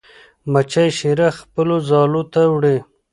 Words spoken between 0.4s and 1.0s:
مچۍ